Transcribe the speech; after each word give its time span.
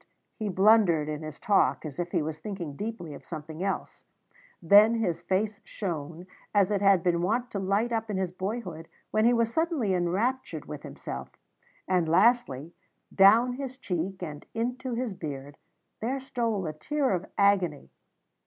First, 0.01 0.07
he 0.39 0.49
blundered 0.49 1.07
in 1.09 1.21
his 1.21 1.37
talk 1.37 1.85
as 1.85 1.99
if 1.99 2.11
he 2.11 2.23
was 2.23 2.39
thinking 2.39 2.75
deeply 2.75 3.13
of 3.13 3.23
something 3.23 3.61
else; 3.63 4.03
then 4.59 4.95
his 4.95 5.21
face 5.21 5.61
shone 5.63 6.25
as 6.55 6.71
it 6.71 6.81
had 6.81 7.03
been 7.03 7.21
wont 7.21 7.51
to 7.51 7.59
light 7.59 7.91
up 7.91 8.09
in 8.09 8.17
his 8.17 8.31
boyhood 8.31 8.87
when 9.11 9.25
he 9.25 9.33
was 9.35 9.53
suddenly 9.53 9.93
enraptured 9.93 10.65
with 10.65 10.81
himself; 10.81 11.29
and 11.87 12.09
lastly, 12.09 12.73
down 13.13 13.53
his 13.53 13.77
cheek 13.77 14.23
and 14.23 14.47
into 14.55 14.95
his 14.95 15.13
beard 15.13 15.55
there 15.99 16.19
stole 16.19 16.65
a 16.65 16.73
tear 16.73 17.11
of 17.11 17.27
agony. 17.37 17.91